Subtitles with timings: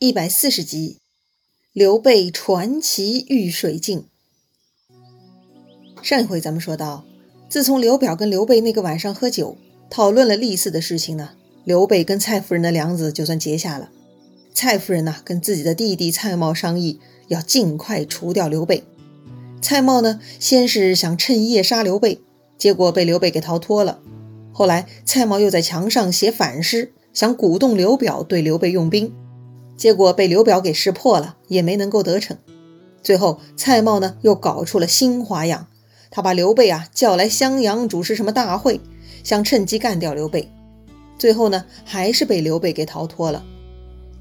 [0.00, 0.98] 一百四十集，
[1.72, 4.04] 刘备传奇遇水镜。
[6.02, 7.04] 上一回咱们说到，
[7.48, 9.58] 自从刘表跟刘备那个晚上喝酒
[9.90, 11.30] 讨论了立嗣的事情呢，
[11.64, 13.90] 刘备跟蔡夫人的梁子就算结下了。
[14.54, 18.84] 蔡夫人呢，跟自己的弟弟蔡瑁商议，要尽快除掉刘备。
[19.60, 22.20] 蔡瑁呢，先是想趁夜杀刘备，
[22.56, 24.00] 结果被刘备给逃脱了。
[24.52, 29.12] 后来蔡瑁又在墙上写反诗，想鼓动刘表对刘备用兵。
[29.78, 32.36] 结果被刘表给识破了，也没能够得逞。
[33.02, 35.68] 最后，蔡瑁呢又搞出了新花样，
[36.10, 38.80] 他把刘备啊叫来襄阳主持什么大会，
[39.22, 40.50] 想趁机干掉刘备。
[41.16, 43.44] 最后呢，还是被刘备给逃脱了。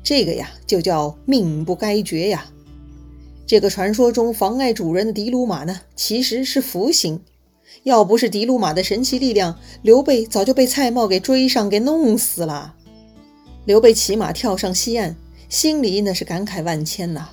[0.04, 2.46] 这个呀，就叫命不该绝呀。
[3.48, 7.20] 这个传说中妨碍主人的的卢马呢，其实是福星。
[7.84, 12.76] 要不是的卢马的神奇力量，刘备早就被蔡瑁给追上，给弄死了。
[13.66, 15.16] 刘备骑马跳上西岸。
[15.50, 17.30] 心里那是感慨万千呐！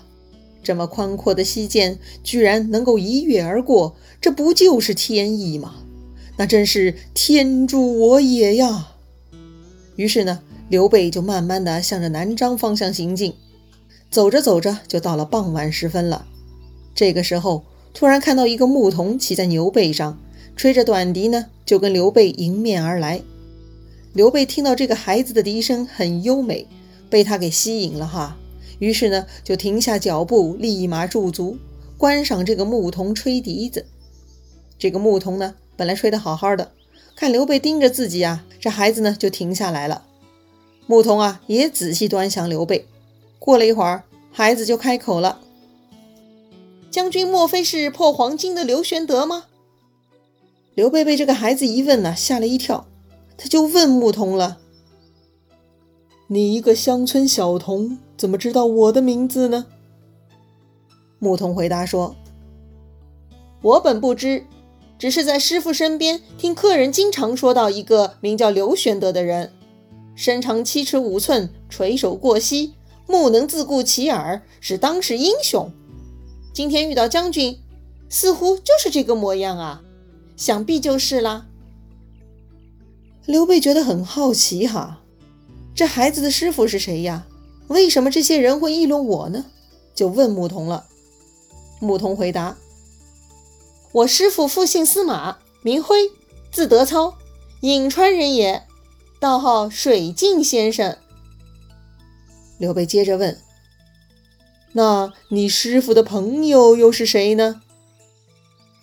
[0.62, 5.74] 这么宽阔的西涧，居然能够一跃而过，这不就是天意吗？
[6.36, 8.92] 那真是天助我也呀！
[9.96, 13.34] 于是呢，刘备就慢慢的向着南漳方向行进，
[14.10, 16.26] 走着走着就到了傍晚时分了。
[16.94, 20.18] 这个时候，突然看到一个牧童骑在牛背上，
[20.56, 23.20] 吹着短笛呢，就跟刘备迎面而来。
[24.12, 26.66] 刘备听到这个孩子的笛声很优美。
[27.14, 28.36] 被他给吸引了哈，
[28.80, 31.56] 于是呢就停下脚步，立马驻足
[31.96, 33.86] 观赏这个牧童吹笛子。
[34.76, 36.72] 这个牧童呢本来吹得好好的，
[37.14, 40.02] 看刘备盯着自己啊，这孩子呢就停下来了。
[40.88, 42.88] 牧童啊也仔细端详刘备。
[43.38, 45.38] 过了一会儿，孩子就开口了
[46.90, 49.44] ：“将军莫非是破黄金的刘玄德吗？”
[50.74, 52.88] 刘备被这个孩子一问呢，吓了一跳，
[53.38, 54.58] 他就问牧童了。
[56.26, 59.66] 你一个乡村小童，怎么知道我的名字呢？
[61.18, 62.16] 牧童回答说
[63.60, 64.46] ：“我本不知，
[64.98, 69.52] 只是在师傅身边听客人经常说到一个名叫刘玄德的人，
[70.14, 72.72] 身长七尺五寸，垂手过膝，
[73.06, 75.70] 目能自顾其耳，是当世英雄。
[76.54, 77.58] 今天遇到将军，
[78.08, 79.82] 似乎就是这个模样啊，
[80.36, 81.48] 想必就是啦。”
[83.26, 85.02] 刘备觉得很好奇哈。
[85.74, 87.26] 这孩子的师傅是谁呀？
[87.68, 89.46] 为什么这些人会议论我呢？
[89.94, 90.86] 就问牧童了。
[91.80, 92.56] 牧童回答
[93.92, 96.10] ：“我师傅复姓司马，名辉，
[96.52, 97.16] 字德操，
[97.62, 98.66] 颍川人也，
[99.18, 100.96] 道号水镜先生。”
[102.58, 103.40] 刘备接着问
[104.74, 107.62] ：“那你师傅的朋友又是谁呢？”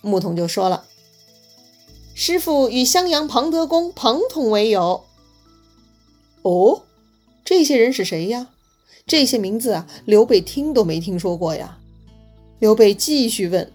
[0.02, 0.84] 牧童就说了
[2.14, 5.04] ：“师傅与襄阳庞德公庞统为友。”
[6.42, 6.82] 哦，
[7.44, 8.48] 这些人是谁呀？
[9.06, 11.78] 这些名字啊，刘备听都没听说过呀。
[12.60, 13.72] 刘备继续问：“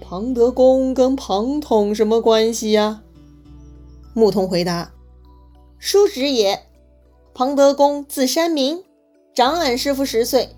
[0.00, 3.02] 庞德公跟庞统什么关系呀？”
[4.12, 4.92] 牧童回答
[5.80, 6.60] ：“叔侄也。
[7.32, 8.82] 庞德公字山明，
[9.34, 10.48] 长俺师傅十岁；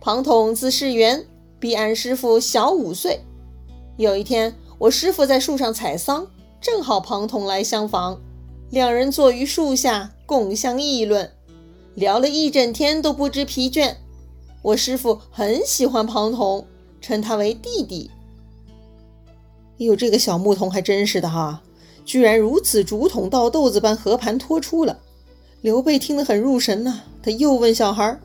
[0.00, 1.26] 庞统字世元，
[1.58, 3.20] 比俺师傅小五岁。
[3.98, 6.26] 有一天，我师傅在树上采桑，
[6.60, 8.18] 正好庞统来相访。”
[8.74, 11.30] 两人坐于树下，共相议论，
[11.94, 13.94] 聊了一整天都不知疲倦。
[14.62, 16.66] 我师傅很喜欢庞统，
[17.00, 18.10] 称他为弟弟。
[19.76, 21.62] 哟，这个小牧童还真是的哈，
[22.04, 24.98] 居然如此竹筒倒豆子般和盘托出了。
[25.60, 28.18] 刘备听得很入神呐，他又问小孩：“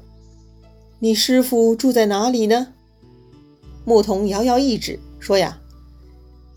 [0.98, 2.74] 你师傅住在哪里呢？”
[3.86, 5.60] 牧童摇摇一指，说：“呀，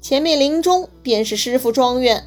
[0.00, 2.25] 前面林中便是师傅庄园。”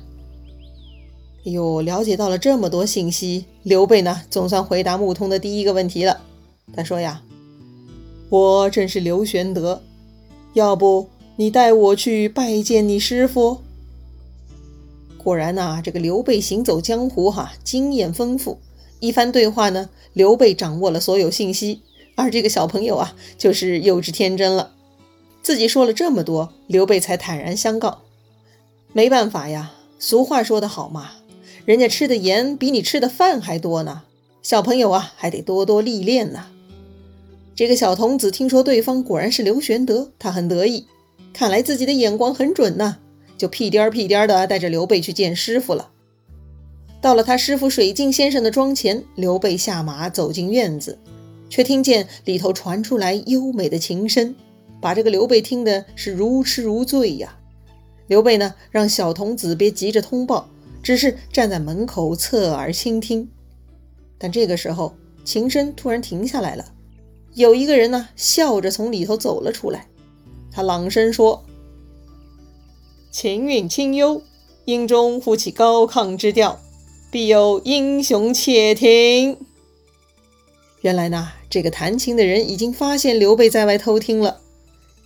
[1.46, 6.20] 哎呦，了解到了这么多信息，刘备呢总算回答牧童的第一个问题了。
[6.76, 7.22] 他说呀
[8.30, 9.84] ：“我正是刘玄德，
[10.54, 13.60] 要不你带我去拜见你师傅？”
[15.24, 18.58] 果然呐，这个刘备行走江湖哈，经验丰富。
[19.00, 21.82] 一番对话呢，刘备掌握了所有信息，
[22.16, 24.72] 而这个小朋友啊，就是幼稚天真了。
[25.44, 28.00] 自己说了这么多，刘备才坦然相告
[28.94, 31.12] ：“没办法呀，俗话说得好嘛。”
[31.66, 34.04] 人家吃的盐比你吃的饭还多呢，
[34.44, 36.46] 小朋友啊，还得多多历练呢。
[37.56, 40.86] 这个小童子听说对方果然是刘玄德，他很得意，
[41.34, 42.98] 看来自己的眼光很准呐，
[43.36, 45.90] 就屁颠儿屁颠儿的带着刘备去见师傅了。
[47.02, 51.00] 到了他师傅水镜先生的庄前，刘备下马走进院子，
[51.50, 54.36] 却听见里头传出来优美的琴声，
[54.80, 57.36] 把这个刘备听的是如痴如醉呀。
[58.06, 60.48] 刘备呢，让小童子别急着通报。
[60.86, 63.28] 只是站在门口侧耳倾听，
[64.20, 66.64] 但这个时候琴声突然停下来了，
[67.34, 69.88] 有一个人呢笑着从里头走了出来，
[70.52, 71.44] 他朗声说
[73.10, 74.22] ：“琴韵清幽，
[74.66, 76.60] 音中忽起高亢之调，
[77.10, 79.40] 必有英雄且听。”
[80.82, 84.40] 原来呢，这个弹琴的人已经发现刘备在外偷听了。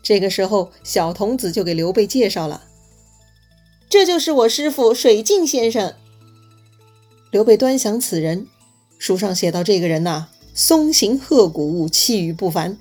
[0.03, 2.65] 这个时候，小童子就给刘备介绍了
[3.89, 5.93] ：“这就是我师傅水镜先生。”
[7.31, 8.47] 刘备端详此人，
[8.99, 12.77] 书上写到这个人呐，松形鹤骨，气宇不凡。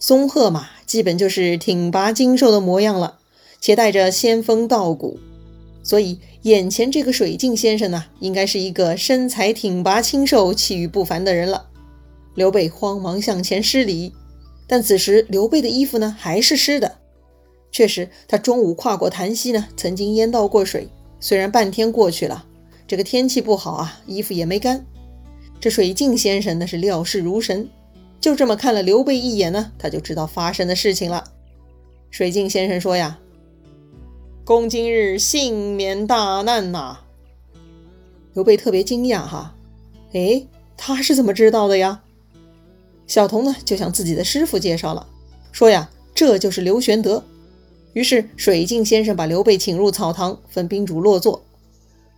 [0.00, 3.18] 松鹤嘛，基本就是挺拔精瘦的模样了，
[3.60, 5.18] 且带着仙风道骨，
[5.82, 11.68] 所以眼前这个水镜先生呢，应该是一个身材挺拔、清瘦、气宇不凡的人了。
[12.34, 14.12] 刘备慌忙向前施礼，
[14.66, 16.98] 但此时刘备的衣服呢还是湿的。
[17.74, 20.88] 确实，他中午跨过檀溪呢，曾经淹到过水。
[21.18, 22.46] 虽然半天过去了，
[22.86, 24.86] 这个天气不好啊，衣服也没干。
[25.58, 27.68] 这水镜先生那是料事如神，
[28.20, 31.24] 就这么看了刘备一眼呢，他就知道发生的事情了。
[32.12, 33.18] 水镜先生说呀
[34.46, 37.00] ：“公今日幸免大难呐！”
[38.34, 39.56] 刘备特别惊讶哈，
[40.12, 40.46] 哎，
[40.76, 42.02] 他是怎么知道的呀？
[43.08, 45.08] 小童呢，就向自己的师傅介绍了，
[45.50, 47.24] 说呀，这就是刘玄德。
[47.94, 51.42] 于是水镜先生把刘备请入草堂，分宾主落座。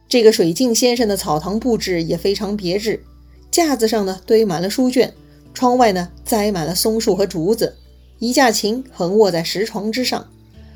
[0.09, 3.03] 这个水镜先生的草堂布置也非常别致，
[3.51, 5.15] 架子上呢堆满了书卷，
[5.53, 7.77] 窗外呢栽满了松树和竹子，
[8.19, 10.27] 一架琴横卧在石床之上。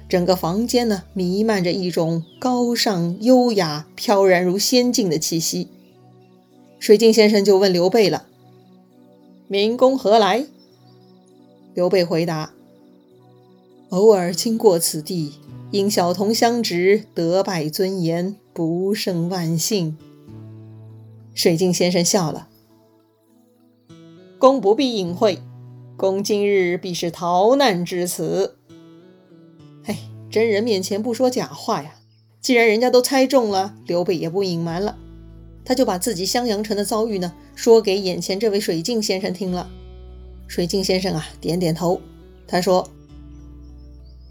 [0.09, 5.69] 整个房间呢弥漫着一种高尚、优雅、飘然如仙境的气息。
[6.81, 8.27] 水镜先生就问刘备了。
[9.47, 10.47] 明公何来？
[11.75, 12.53] 刘备回答
[13.91, 15.35] ：“偶尔经过此地，
[15.73, 19.97] 因小童相值，得拜尊严，不胜万幸。”
[21.35, 22.49] 水镜先生笑了
[24.39, 25.39] ：“公不必隐晦，
[25.97, 28.57] 公今日必是逃难至此。”
[29.87, 29.99] 哎，
[30.31, 31.97] 真人面前不说假话呀！
[32.41, 34.97] 既然人家都猜中了，刘备也不隐瞒了。
[35.65, 39.69] 他就把自己襄阳城的遭遇呢说给眼前这位水镜先生听了。
[40.47, 42.01] 水镜先生啊点点头，
[42.47, 42.89] 他说：“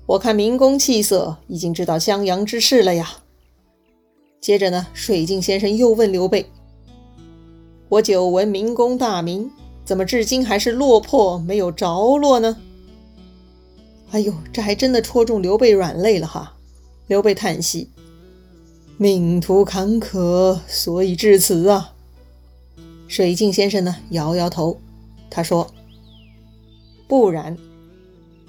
[0.10, 3.18] 我看明公气色，已经知道襄阳之事了呀。”
[4.42, 6.50] 接着呢，水镜先生又问刘备
[7.90, 9.52] ：“我久闻明公大名，
[9.86, 12.58] 怎么至今还是落魄没有着落呢？”
[14.10, 16.56] 哎呦，这还真的戳中刘备软肋了哈！
[17.06, 17.92] 刘备叹息。
[18.98, 21.94] 命途坎坷，所以至此啊。
[23.08, 24.80] 水镜先生呢，摇摇头，
[25.30, 25.72] 他说
[27.08, 27.56] ：“不然，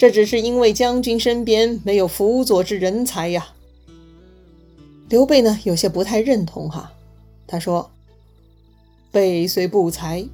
[0.00, 3.49] 这只是因为将军身边没有辅佐之人才呀。”
[5.11, 6.91] 刘备呢，有些不太认同哈。
[7.47, 7.91] 他说
[9.12, 10.25] ：“备虽不才，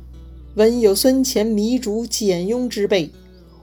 [0.55, 3.11] 闻有孙乾、糜竺、简雍之辈，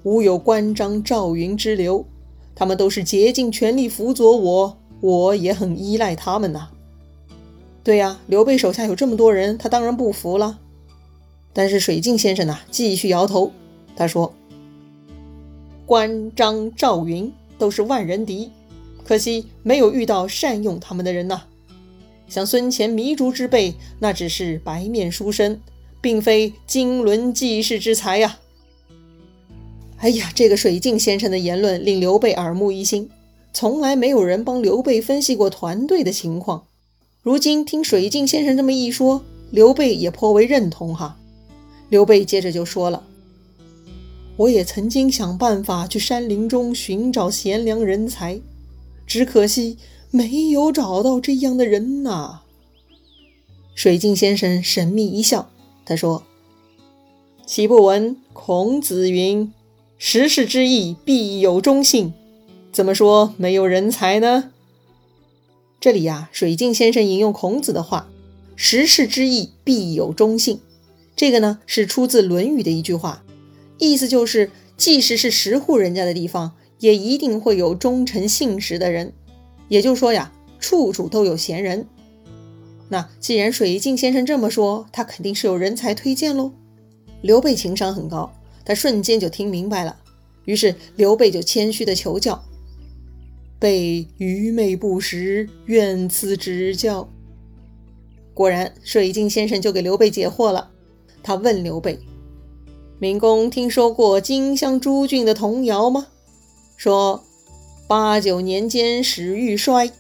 [0.03, 2.06] 吾有关张、赵云之流，
[2.53, 6.69] 他们都是竭尽全力辅佐我。”我也很依赖他们呐。
[7.81, 10.59] 对呀，刘备手下有这么多人，他当然不服了。
[11.53, 13.53] 但是水镜先生呢，继续摇头。
[13.95, 14.33] 他说
[15.85, 18.51] ：“关张赵云都是万人敌，
[19.03, 21.44] 可惜没有遇到善用他们的人呐。
[22.27, 25.59] 像孙乾、糜竺之辈，那只是白面书生，
[26.01, 28.39] 并非经纶济世之才呀。”
[29.97, 33.09] 哎呀，这个水镜先生的言论令刘备耳目一新。
[33.54, 36.66] 从来没有人帮刘备分析过团队的情况，
[37.21, 41.19] 如今听水镜先生这么一说，刘备也颇为认同哈。
[41.90, 43.04] 刘备接着就说了
[44.35, 48.42] ：“我也曾经想办法去山林中寻找贤良人才，
[49.06, 49.78] 只可惜
[50.09, 52.42] 没有找到这样的人呐。”
[53.75, 55.49] 水镜先生神秘一笑，
[55.85, 56.23] 他说
[57.45, 59.52] ：“岂不闻孔子云
[59.97, 62.13] ：‘时势之易，必有忠信’？”
[62.71, 64.52] 怎么说没有人才呢？
[65.80, 68.09] 这里呀，水镜先生引用孔子的话
[68.56, 70.59] ：“时势之易，必有忠信。”
[71.16, 73.23] 这个呢是出自《论语》的一句话，
[73.92, 79.13] 意思就是，即使是十户人家的地方，也一定会有忠诚信实的人。
[79.68, 81.87] 也就是说呀，处处都有贤人。
[82.90, 86.52] 那既然水镜先生这么说，他肯定是有人才推荐喽。
[87.21, 88.31] 刘备情商很高，
[88.66, 89.97] 他瞬间就听明白了，
[90.45, 92.44] 于是刘备就谦虚的求教。
[93.57, 97.09] 被愚昧不识，愿赐指教。
[98.33, 100.69] 果然，水镜先生就给刘备解惑了。
[101.23, 101.97] 他问刘备
[103.04, 106.07] ：“明公听说过荆襄诸郡的童谣吗？
[106.78, 107.22] 说
[107.86, 109.92] 八九年间始欲衰，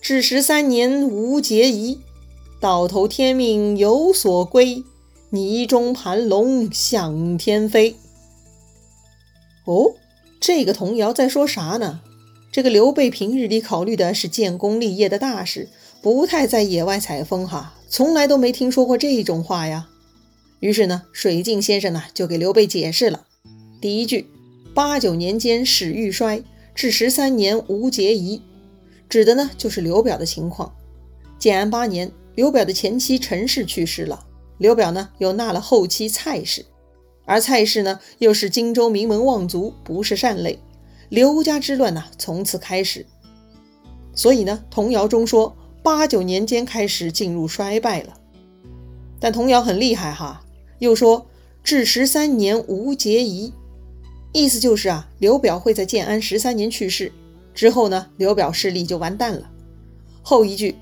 [0.00, 1.98] 至十三年无节移。
[2.60, 4.84] 到头天命有所归，
[5.30, 7.96] 泥中盘龙向天飞。
[9.64, 9.94] 哦，
[10.38, 11.98] 这个童谣在说啥呢？
[12.52, 15.68] 这个刘备平日里考虑的是建功立业的大事，
[16.00, 19.88] 不太在野外采风哈，从来都没听说过这种话呀。
[20.62, 23.26] 于是呢，水镜先生呢就给刘备解释了。
[23.80, 24.30] 第一句
[24.72, 28.40] ：“八九年间始欲衰，至十三年无节仪”，
[29.10, 30.72] 指的呢就是刘表的情况。
[31.36, 34.24] 建安八年，刘表的前妻陈氏去世了，
[34.58, 36.64] 刘表呢又纳了后妻蔡氏，
[37.24, 40.60] 而蔡氏呢又是荆州名门望族，不是善类，
[41.08, 43.04] 刘家之乱呢从此开始。
[44.14, 48.16] 所以呢，童谣中说八九年间开始进入衰败了。
[49.18, 50.41] 但童谣很厉害哈，
[50.82, 51.28] 又说
[51.62, 53.52] 至十三年无节仪，
[54.32, 57.12] 意思就是啊，刘表会在建安十三年去世
[57.54, 59.48] 之后呢，刘表势力就完蛋了。
[60.22, 60.74] 后一句。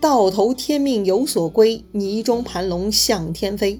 [0.00, 3.78] 到头天命有所归，泥中盘龙向天飞。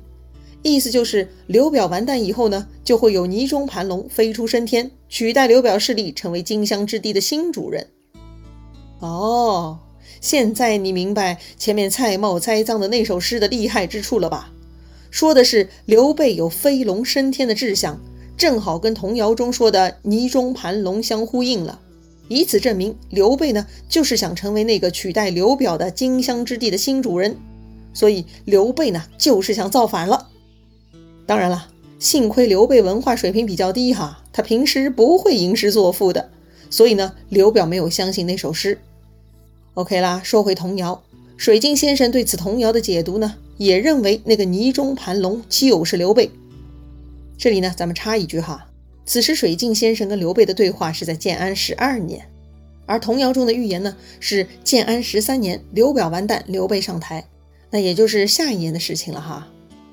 [0.62, 7.86] 意思就是刘表完蛋以后呢，就会有泥中盘龙飞出升天，取代刘表势力，成为荆襄之地的新主人。
[8.98, 9.78] 哦，
[10.20, 14.52] 现在你明白前面蔡瑁栽赃的那首诗的厉害之处了吧？
[15.10, 18.00] 说的是刘备有飞龙升天的志向，
[18.36, 21.80] 正好跟童谣中说的泥中盘龙相呼应了。
[22.28, 27.36] 以此证明，刘备呢就是想成为那个取代刘表的荆襄之地的新主人，
[27.92, 30.28] 所以刘备呢就是想造反了。
[31.26, 36.30] 当然了，幸亏刘备文化水平比较低哈，他平时不会吟诗作赋的，
[36.70, 38.78] 所以呢刘表没有相信那首诗。
[39.74, 41.02] OK 啦，说回童谣，
[41.36, 46.30] 水镜先生对此童谣的解读呢，也认为那个泥中盘龙就是刘备。
[47.36, 48.66] 这里呢，咱们插一句哈。
[49.04, 52.26] 此时，水镜先生跟刘备的对话是在建安十二年，
[52.86, 57.22] 而童谣中的预言呢是建安十三年，刘表完蛋，刘备上台，
[57.70, 59.46] 那也就是下一年的事情了哈。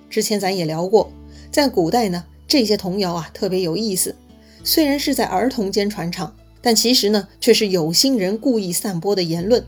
[0.10, 1.12] 之前咱也聊过，
[1.52, 4.16] 在古代呢，这些童谣啊特别有意思，
[4.64, 9.62] 虽然是在儿童间传唱，但其实呢却是有心人故意散播的言论。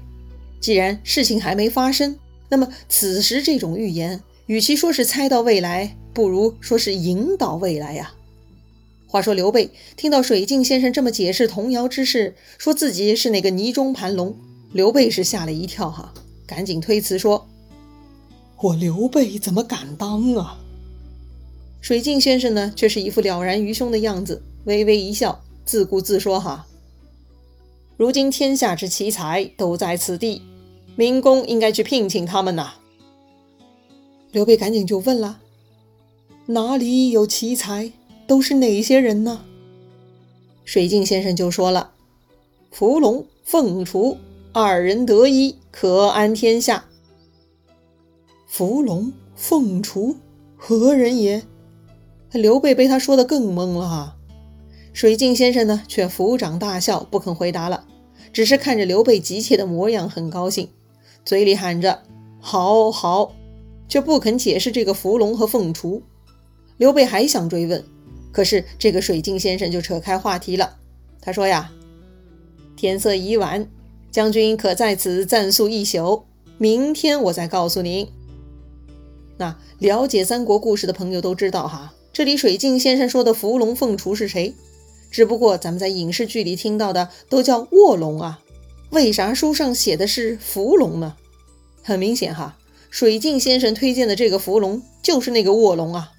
[0.62, 2.18] 既然事情还没发生，
[2.50, 8.14] 那么此时这种预言，与其说是猜到未来，不如说是引导未来呀。
[9.08, 14.36] 话说刘备听到水镜先生这么解释童谣之事，说自己是那个泥中盘龙，
[14.72, 16.14] 刘备是吓了一跳哈，
[16.46, 17.48] 赶紧推辞说
[18.62, 20.60] ：“我刘备怎么敢当啊？”
[21.82, 26.68] 水镜先生呢，却是一副了然于胸的样子，微微一笑，自顾自说：“哈，
[27.98, 30.42] 如今天下之奇才都在此地，
[31.00, 32.74] 明公应该去聘请他们呐。”
[34.34, 35.40] 刘备赶紧就问了
[36.48, 37.94] ：“哪里有奇才？”
[38.28, 39.46] 都是哪些人呢？
[40.66, 41.94] 水镜先生就说了
[42.70, 44.18] ：“伏龙凤雏
[44.52, 46.84] 二人得一，可安天下。”
[48.46, 50.18] 伏龙凤雏
[50.58, 51.44] 何人也？
[52.34, 54.18] 刘备被他说的更懵了哈。
[54.92, 57.88] 水镜先生呢，却抚掌大笑，不肯回答了，
[58.34, 60.68] 只是看着刘备急切的模样，很高兴，
[61.30, 62.02] 嘴里喊着
[62.42, 63.36] “好好”，
[63.88, 66.02] 却不肯解释这个伏龙和凤雏。
[66.78, 67.86] 刘备还想追问。
[68.32, 70.78] 可是这个水镜先生就扯开话题了。
[71.22, 71.72] 他说呀
[72.76, 73.70] ：“天色已晚，
[74.10, 76.24] 将军可在此暂宿一宿，
[76.58, 78.08] 明天我再告诉您。”
[79.38, 84.56] 那了解三国故事的朋友都知道哈，这里水镜先生说的伏龙凤雏是谁？
[85.12, 88.40] 只不过咱们在影视剧里听到的都叫卧龙啊，
[88.92, 91.16] 为啥书上写的是伏龙呢？
[91.84, 92.58] 很明显哈，
[92.90, 96.12] 水镜先生推荐的这个伏龙就是那个卧龙啊。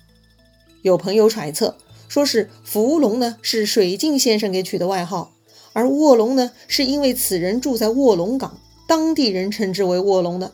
[0.83, 1.77] 有朋友揣测。
[2.09, 5.31] 说是伏龙呢，是水镜先生给取的外号，
[5.73, 8.59] 而卧龙呢，是因为此人住在卧龙岗，
[8.89, 10.51] 当地人称之为卧龙的。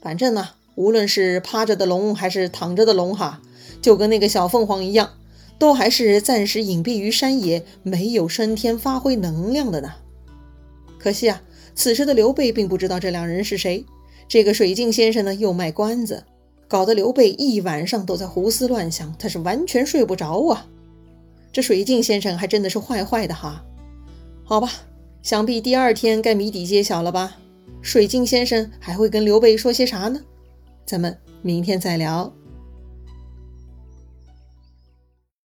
[0.00, 3.40] 反正呢，无论是趴着的龙还是躺着的龙，哈，
[3.82, 5.10] 就跟那个小凤凰一样，
[5.58, 9.94] 都还是暂时隐蔽于山野，没有升天发挥能量的呢。
[11.02, 11.42] 可惜啊，
[11.74, 13.84] 此时的刘备并不知道这两人是谁。
[14.28, 16.22] 这个水镜先生呢，又卖关子。
[16.68, 20.66] 搞得刘备一晚上都在胡思乱想，他是完全睡不着啊！
[21.50, 23.64] 这水镜先生还真的是坏坏的哈。
[24.44, 24.70] 好吧，
[25.20, 27.38] 想必第二天该谜底揭晓了吧？
[27.82, 30.20] 水镜先生还会跟刘备说些啥呢？
[30.86, 32.32] 咱们明天再聊。